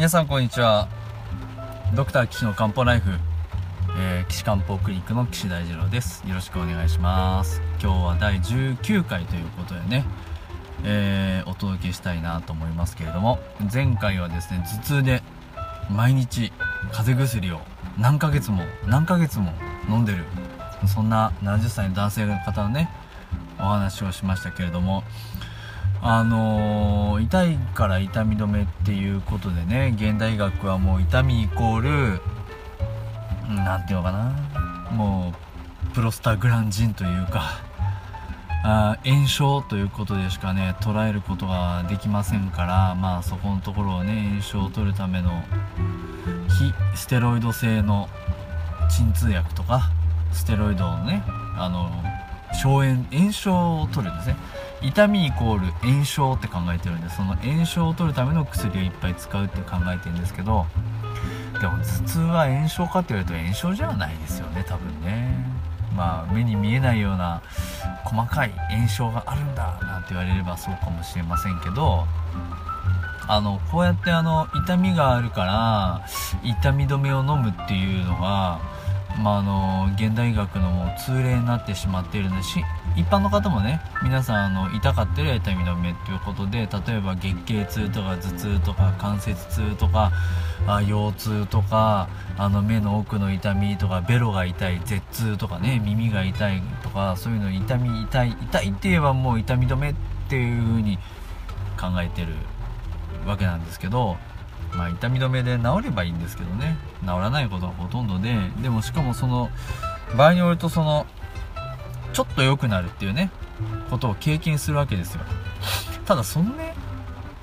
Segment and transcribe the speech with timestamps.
[0.00, 0.88] 皆さんこんにちは。
[1.94, 3.10] ドクター岸の漢方ライフ、
[3.98, 6.26] えー、岸漢方クリニックの岸大二郎です。
[6.26, 7.60] よろしくお願いします。
[7.82, 10.06] 今日は第19回ということでね、
[10.84, 13.40] えー、お届けしたいなと思いますけれども
[13.70, 15.22] 前回はですね頭痛で
[15.90, 16.50] 毎日
[16.92, 17.60] 風邪薬を
[17.98, 19.52] 何ヶ月も何ヶ月も
[19.86, 20.24] 飲んでる
[20.86, 22.88] そんな70歳の男性の方のね
[23.58, 25.04] お話をしましたけれども
[26.02, 31.80] あのー、痛いから痛み止めっていうことでね現代医学はもう痛みイコー
[32.16, 32.20] ル
[33.48, 34.50] 何ていうのかな。
[34.92, 37.60] もうプロスタグランジンというか
[38.62, 45.42] あ炎症ということでしかね捉えることができませんからまあそこのところをね炎症を取るための
[46.48, 48.08] 非ステロイド性の
[48.90, 49.90] 鎮痛薬とか
[50.32, 51.22] ステロイドのね
[51.56, 51.90] あの
[52.54, 54.36] 消炎炎症を取るんですね。
[54.82, 60.64] 痛みイコール炎症って考えてるんでその炎症を取るための薬をいっぱい使うって考えてるんですけど
[61.60, 65.60] でも頭痛は炎症かって言われると炎症じゃないですよね多分ね。
[65.94, 67.42] まあ目に見えないような
[68.04, 72.06] 細かい炎症があるんだなんて言われればそうかもしれませんけど
[73.28, 76.06] あのこうやってあの痛みがあるから
[76.42, 78.60] 痛み止めを飲むっていうのが
[79.20, 82.64] まあ、あの現代医学のもう通例になってしまっているのでし
[82.96, 90.10] 一般の方もね皆さんあの痛かったら痛み止めっていうことで例えば月経痛とか頭痛とか関節痛とか
[90.66, 99.94] あ腰痛とかあの目の奥の痛みとかベロが痛い舌痛とかね耳が痛いとかそういうの痛み痛い痛いって言えばもう痛み止めっ
[100.28, 100.98] ていう風に
[101.78, 102.28] 考えてる
[103.26, 104.16] わけなんですけど
[104.74, 106.76] まあ、痛み止めで治ればいいんですけどね。
[107.02, 109.50] 治らないことがほとんどででもしかもその
[110.16, 111.06] 場合によるとその
[112.12, 113.30] ちょっと良くなるっていうね
[113.90, 115.20] ことを経験するわけですよ。
[116.06, 116.74] ただそのね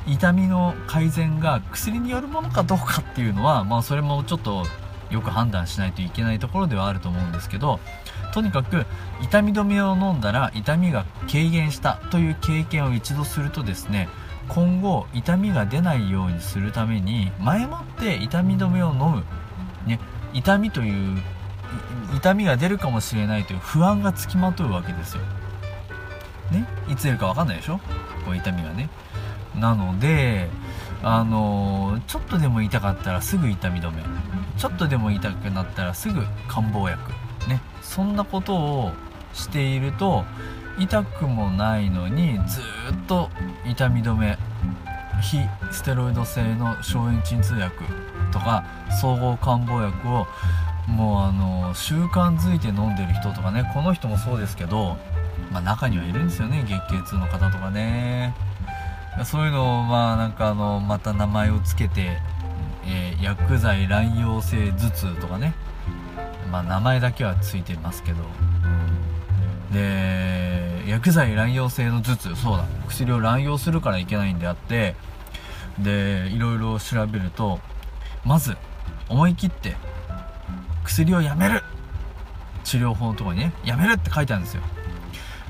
[0.07, 4.65] 痛みの改善が薬によるものかどうかっていうのはまあそれもちょっと
[5.09, 7.79] よく判断しないといけないところではあると思うんですけど
[8.33, 8.85] とにかく
[9.21, 14.09] 痛み止めを飲んだら痛みが軽減したという経験を一度するとですね
[14.49, 19.23] 今後痛みが出ないようにするために前もって痛み止めを飲む、
[19.85, 19.99] ね、
[20.33, 21.21] 痛みという
[22.15, 25.21] 痛みが出るかもしれないという不安がつきまとうわけですよ、
[26.51, 27.79] ね、いつ出るか分かんないでしょ？
[28.25, 28.89] こう痛みがね。
[29.55, 30.49] なので
[31.03, 34.03] あのー、ちょっとでも痛かったらすぐ痛み止め。
[34.57, 37.11] ちょっとでも痛くなったらすぐ漢方薬。
[37.47, 38.91] ねそんなことを
[39.33, 40.25] していると
[40.79, 42.63] 痛くもないのにずっ
[43.07, 43.29] と
[43.69, 44.37] 痛み止め
[45.21, 45.39] 非
[45.71, 47.83] ステロイド性の消炎鎮痛薬
[48.31, 48.65] とか
[49.01, 50.27] 総合漢方薬を
[50.87, 54.97] もうあの習慣づいて飲んでる人とかねこの人もそうですけど、
[55.51, 58.33] まあ、中にはいるんですよね月経痛の方とかね。
[59.25, 62.19] そういうのをまあなんかあのまた名前を付けて、
[62.85, 65.55] えー、薬剤乱用性頭痛とかね。
[66.51, 68.23] まあ名前だけは付いてますけど、
[69.73, 72.65] で薬剤乱用性の頭痛そうだ。
[72.87, 74.95] 薬を乱用するからいけないんであって
[75.79, 77.59] でいろいろ調べると
[78.25, 78.57] まず
[79.09, 79.75] 思い切って
[80.83, 81.63] 薬をやめる。
[82.63, 84.63] 治療法のとこにねやめるって書いてあるんですよ。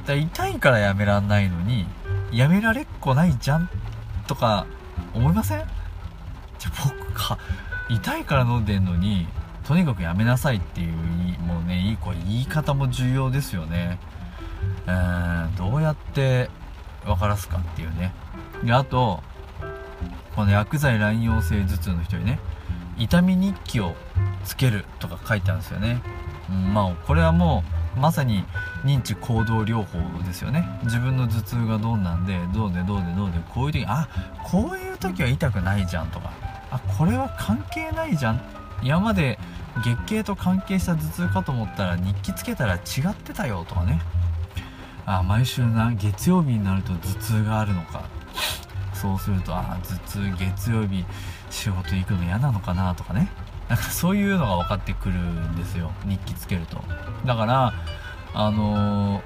[0.05, 1.87] だ痛いからやめらんないのに
[2.31, 3.69] やめられっこないじゃん
[4.27, 4.65] とか
[5.13, 5.65] 思いません？
[6.59, 7.39] じゃ僕か
[7.89, 9.27] 痛いから飲んでんのに
[9.65, 10.93] とにかくやめなさいっていう
[11.41, 13.97] もうねいいこれ言い方も重要ですよね。
[14.87, 16.49] えー、どうやって
[17.05, 18.13] 分からすかっていうね。
[18.63, 19.21] であと
[20.35, 22.39] この薬剤乱用性頭痛の人にね
[22.97, 23.93] 痛み日記を
[24.43, 26.01] つけるとか書いてあるんですよね、
[26.49, 27.63] うん、まあこれはも
[27.95, 28.43] うまさに
[28.83, 30.67] 認知行動療法ですよね。
[30.83, 34.07] 自分の頭痛がどんなんでどうでどうでどうでこういう時あ
[34.43, 36.31] こういう時は痛くないじゃんとか。
[36.69, 38.41] あこれは関係ないじゃん。
[38.83, 39.39] 今まで
[39.83, 44.01] 月経と関係した頭痛かと思ったら日記つけたら違ってたよとかね。
[45.09, 48.03] あ毎週な月曜日になると頭痛があるのか。
[48.93, 51.05] そうするとあ頭痛月曜日
[51.49, 53.29] 仕事行くの嫌なのかなとかね。
[53.69, 55.91] なんかそういうのが分かってくるんですよ。
[56.05, 56.83] 日記つけると。
[57.25, 57.73] だから
[58.33, 59.21] あの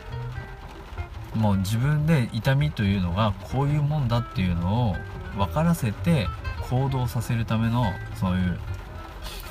[1.35, 4.95] ー、もう自分で痛みというのがこういうもんだっていうのを
[5.35, 6.27] 分からせて
[6.69, 7.85] 行動させるための
[8.15, 8.59] そういう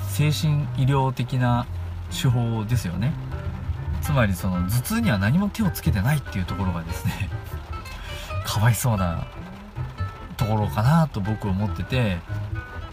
[0.08, 1.66] 精神医療的な
[2.10, 3.12] 手法ですよね。
[4.10, 7.30] つまりその頭痛には何も手をつけてないっていうところがですね
[8.44, 9.22] かわいそうな
[10.36, 12.18] ところかなと僕は思ってて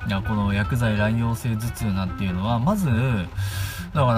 [0.07, 3.27] いやこの薬剤乱用性頭痛なんていうのはまず
[3.95, 4.13] だか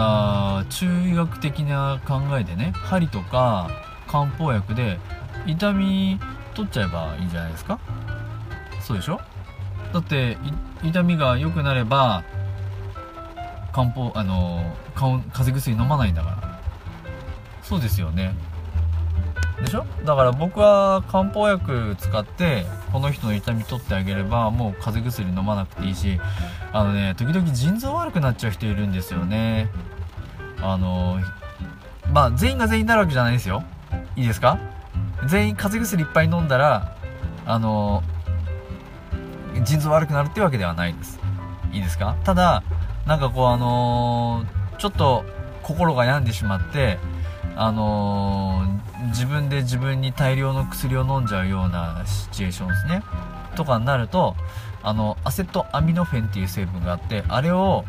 [0.61, 3.69] ら中医学的な考えでね針とか
[4.07, 4.99] 漢方薬で
[5.45, 6.19] 痛み
[6.53, 7.79] 取っちゃえばいいんじゃないですか。
[8.81, 9.21] そうでしょ？
[9.93, 10.37] だって
[10.83, 12.23] 痛みが良くなれば
[13.71, 16.48] 漢方あの風邪薬飲まないんだから。
[17.69, 18.33] そうですよね。
[19.61, 19.85] でしょ？
[20.03, 26.19] だから僕は漢方薬使ってこの人の痛み取ってあげればもう風邪薬飲まなくていいし
[26.73, 29.69] あのね時々腎臓悪くなっちゃう人いるんですよね。
[30.63, 31.19] あの
[32.11, 33.63] まあ全員が全員になるわけじゃないですよ。
[34.15, 34.57] いいですか？
[35.27, 36.95] 全員風邪薬いっぱい飲んだら
[37.45, 38.01] あの
[39.63, 41.19] 腎臓悪くなるっていうわけではないです。
[41.71, 42.15] いいですか？
[42.23, 42.63] ただ
[43.05, 44.45] なんかこうあの、
[44.77, 45.25] ちょっと
[45.63, 46.99] 心が病んでしまって
[47.55, 53.03] あのー、自分で自分に大量の薬を飲んじゃうようなシチュエーションですね。
[53.55, 54.35] とかになると
[54.83, 57.83] あのアセトアミノフェンっていう成分があってあれを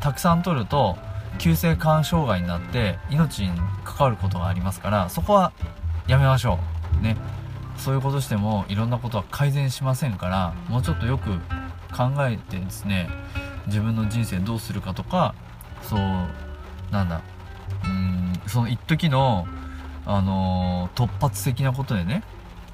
[0.00, 0.96] たくさん取ると
[1.38, 3.50] 急性肝障害になって命に
[3.84, 5.52] 関わることがありますからそこは
[6.06, 6.58] やめましょ
[7.00, 7.02] う。
[7.02, 7.16] ね。
[7.76, 11.30] そういうことしてもいろんなことは改善しませんからもうちょっとよく
[11.96, 13.08] 考えてですね
[13.66, 15.34] 自分の人生どうするかとか
[15.82, 16.00] そう
[16.90, 17.22] なんだ
[17.84, 19.46] うんその一時の
[20.06, 22.22] あのー、突発的なことでね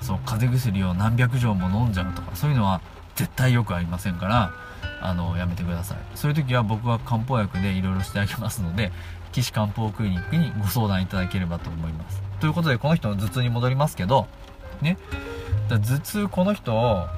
[0.00, 2.80] そう風邪薬を何百錠も飲んじゃうとかそういうのは
[3.16, 4.52] 絶対よくありませんから
[5.00, 5.98] あのやめてください。
[6.14, 8.92] そういう時は僕は漢方薬でいろいろしてあげますので
[9.32, 12.22] 岸漢方クリニックにご相談いただければと思います。
[12.40, 14.28] ということでこの人の頭痛に戻りますけど
[14.80, 14.96] ね。
[15.68, 17.08] 頭痛この人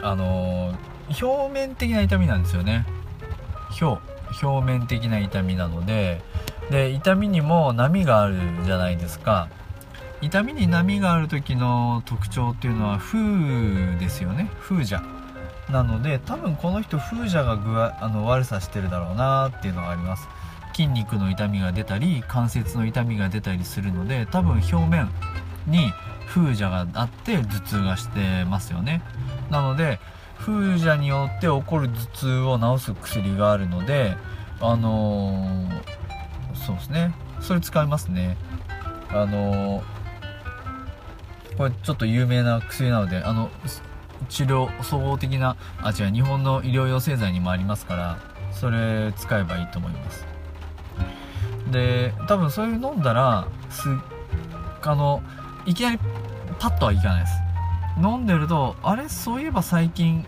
[0.00, 2.86] あのー、表面的な痛みなんですよね。
[3.80, 4.00] 表。
[4.42, 6.20] 表面的な痛みなので
[6.70, 9.48] で痛みにも波があるじゃないですか。
[10.20, 14.50] 痛みに波がある時の特徴っていうのは風ですよね。
[14.60, 15.02] 風邪。
[15.70, 20.28] なので多分この人風邪が具合あの悪さしてるだろうなっていうのがあります。
[20.72, 25.10] 筋肉の痛みが出たり関節の痛みが出たりするので多分表面
[25.66, 25.92] に
[26.28, 29.02] 風邪があって頭痛がしてますよね。
[29.50, 29.98] なので
[30.38, 34.16] 風邪によって起こる頭痛を治す薬があるので
[34.60, 37.14] あのー、そうですね。
[37.40, 38.36] それ使いますね。
[39.10, 39.98] あのー
[41.58, 43.50] これちょっと有名な薬なのであの
[44.28, 48.18] 治療総合的なあ違う日本の医療用製剤にもありますから
[48.52, 50.24] それ使えばいいと思います。
[51.72, 53.88] で多分そういう飲んだらす
[54.82, 55.20] あの
[55.66, 55.98] いきなり
[56.60, 57.32] パッとはいかないです。
[58.02, 60.26] 飲んでるとあれそういえば最近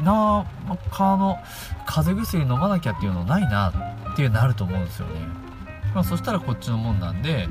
[0.00, 0.46] な
[0.98, 1.38] あの
[1.86, 3.70] 風邪薬飲まなきゃっていうのないな
[4.12, 5.20] っていうなると思うんですよね、
[5.94, 7.48] まあ、そしたらこっちのもんなんで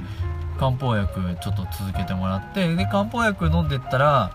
[0.59, 4.31] 漢方薬ちょっと続けてもらってで漢方薬飲んでったら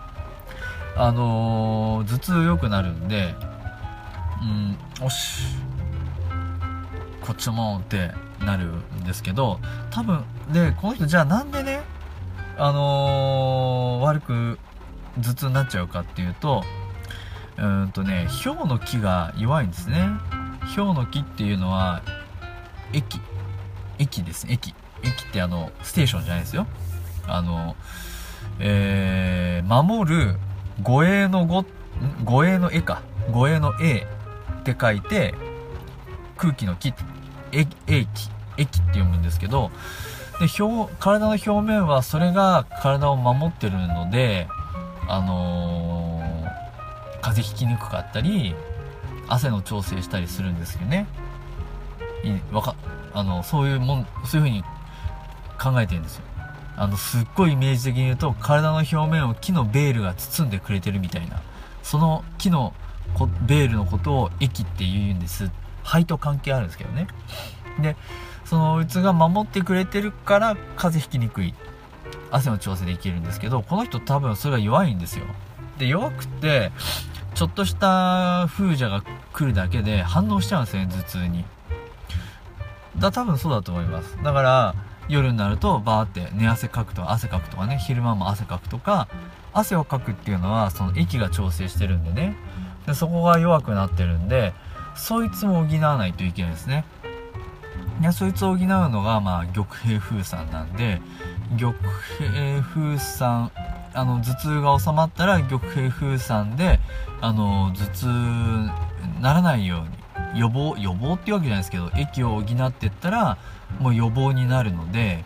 [0.95, 3.35] あのー、頭痛良くなるんで
[4.41, 5.43] うんよし
[7.21, 8.11] こっちもって
[8.43, 9.59] なるんですけど
[9.91, 11.81] 多分でこの人じゃあなんでね
[12.57, 14.59] あのー、悪く
[15.21, 16.63] 頭痛になっちゃうかっていうと
[17.57, 20.09] うんとね氷の木が弱いんですね
[20.75, 22.01] 氷の木っていうのは
[22.93, 23.19] 駅
[23.99, 24.73] 駅ですね駅
[25.03, 26.67] 駅ってあの、ステーションじゃないですよ。
[27.27, 27.75] あの、
[28.59, 30.35] えー、守る
[30.81, 31.65] 護衛の語、
[32.23, 33.01] 護衛の絵か。
[33.31, 34.07] 護衛の A
[34.59, 35.33] って書いて、
[36.37, 36.93] 空気の木、
[37.51, 38.07] え、駅、
[38.57, 39.71] 駅って読むんですけど、
[40.39, 44.47] で、表、体の表面はそれが体を守ってるので、
[45.07, 48.55] あのー、風邪ひきにくかったり、
[49.27, 51.07] 汗の調整したりするんですよね。
[52.23, 52.75] いわか、
[53.13, 54.63] あの、そういうもん、そういう風に
[55.59, 56.23] 考えてるんですよ。
[56.79, 61.41] あのすっごいイメージ的に言うと体の表面を木のベールが包んでくれてるみたいな。
[61.81, 62.73] その木の
[63.47, 65.49] ベールのことを液って言うんです。
[65.83, 67.07] 肺と関係あるんですけどね。
[67.81, 67.95] で
[68.45, 71.55] そのうつが守ってくれてるから風邪ひきにくい。
[72.31, 75.25] 汗の調整できるんですけどこの人多分それが弱いんですよ。
[75.77, 76.71] で弱くて
[77.35, 81.45] ちょっとした風邪が来るだけで反応しちゃうんですよね頭痛に。
[82.97, 84.17] だ多分そうだと思います。
[84.23, 84.75] だから
[85.07, 89.07] 夜になるとバーって寝汗かくとか汗かくとかね昼間も汗かくとか
[89.53, 92.35] 汗をかくっていうのはその息が調整してるんでね。
[92.85, 94.53] でそこが弱くなってるんで
[94.95, 96.85] そいつも補わないといけないですね。
[98.01, 101.01] でそいつを補うのがまあ玉平風散なんで
[101.55, 101.73] 玉
[102.17, 103.51] 平風散
[103.93, 106.79] あの頭痛が収まったら玉平風散で
[107.21, 108.05] あの頭痛
[109.21, 113.37] ならないように予防予防っていうわけじゃないですけど液を補っていったら
[113.79, 115.23] もう予防になるので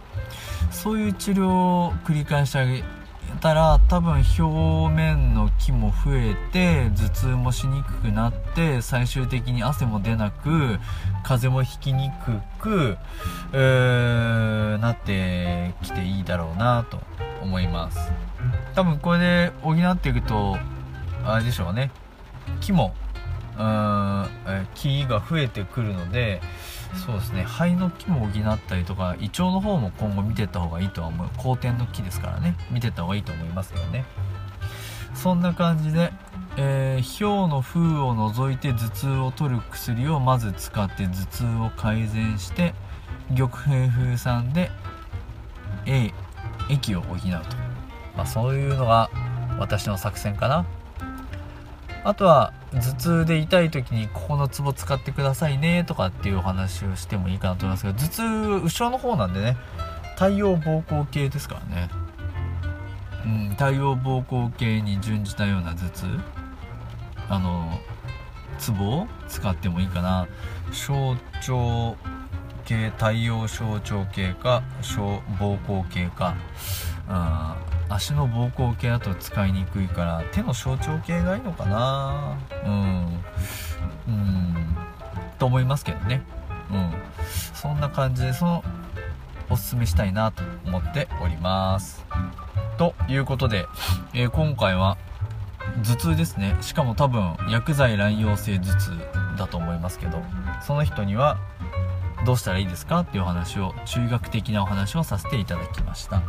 [0.70, 2.84] そういう治療を繰り返してあげ
[3.42, 4.42] たら多分表
[4.94, 10.80] 面の木も増えて頭痛もしにくくなって最終的に汗も出なく
[11.24, 12.98] 風邪もひきにくく、
[14.80, 17.00] なってきていいだろうなと
[17.42, 18.12] 思います。
[18.76, 20.58] 多分これで補っていくと
[21.26, 21.92] あれでしょうね。
[22.60, 22.94] 木も、
[24.76, 26.42] 木が増えてくるので
[27.06, 27.44] そうですね。
[27.44, 31.30] 肺の木も補ったりとか胃腸の方も今後見てった方がいいとは思う。
[31.38, 32.56] 後天の木ですからね。
[32.70, 34.04] 見てった方がいいと思いますよね。
[35.14, 36.12] そんな感じで、
[36.58, 42.74] えー、氷の風を除いて頭痛を取る薬をまず使って頭痛を改善して
[43.36, 44.70] 玉平風酸で、
[45.86, 46.12] A、
[46.70, 47.28] 液を補うと、
[48.18, 49.10] まあ、そういうのが
[49.58, 50.66] 私の作戦かな。
[52.04, 59.58] あとは頭痛で痛い時にここのツボ使ってくださいねとかっていうお話をしてもいいかなと思いますけど頭痛後ろの方なんでね
[60.16, 61.90] 太陽膀胱系ですからね。
[63.24, 66.06] うん太陽膀胱系に準じたような頭痛。
[67.32, 67.80] あの
[68.60, 70.28] ツボを使ってもいいかな。
[70.74, 71.98] 小腸
[72.66, 75.22] 系太陽小腸系か膀
[75.66, 76.36] 胱系か。
[77.10, 82.38] うん足の膀胱系だと使いにくいから手の小腸系がいいのかな。
[82.66, 83.24] うん。
[84.08, 84.78] うん。
[85.40, 86.22] と思いますけどね。
[86.70, 86.92] うん。
[87.54, 88.64] そんな感じでその
[89.50, 92.06] おすすめしたいなと思っております。
[92.78, 93.68] ということで、
[94.14, 94.98] えー、今回は
[95.84, 96.56] 頭痛ですね。
[96.62, 98.92] しかも多分薬剤乱用性頭痛
[99.38, 100.22] だと思いますけど
[100.66, 101.38] その人には
[102.26, 106.22] どうしたらいいですかっていう話を中学的なお話をさせていただきました。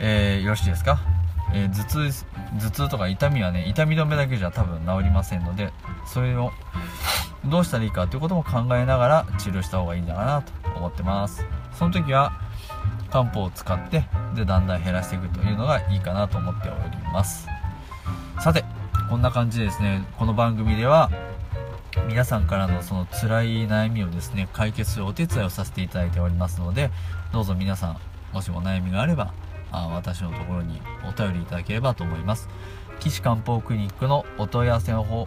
[0.00, 0.98] えー、よろしいですか、
[1.52, 2.24] えー、頭痛
[2.58, 5.72] 頭痛とか痛みはね痛み止めだけじゃ多分治りませんので
[6.06, 6.52] それを
[7.44, 11.44] どうしたらいいかということも考えながら治療した方がいいんだかなと思ってます。
[11.72, 12.32] その時は
[13.10, 17.46] 漢方を使ってでだんだん減らしていくというのがいいかなと思っております。
[18.42, 18.64] さて
[19.08, 21.10] こんな感じでですねこの番組では
[22.08, 26.90] 皆さんからのその辛い悩みをですね解決するお手伝いをさせていただいておりますので
[27.32, 27.96] どうぞ皆さん
[28.32, 29.34] もしも悩みがあれば
[29.72, 32.48] あ私のところにお便りいただければと思います。
[32.98, 35.26] 岸漢方クリニックのお問い合わせのフ